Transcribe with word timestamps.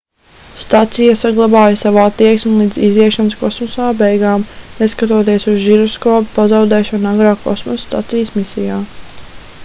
stacija 0.59 1.15
saglabāja 1.23 1.75
savu 1.81 1.99
attieksmi 2.03 2.53
līdz 2.61 2.79
iziešanas 2.87 3.35
kosmosā 3.41 3.89
beigām 3.99 4.45
neskatoties 4.79 5.45
uz 5.51 5.59
žiroskopa 5.65 6.33
pazaudēšanu 6.39 7.11
agrāk 7.11 7.45
kosmosa 7.45 7.83
stacijas 7.85 8.33
misijā 8.39 8.79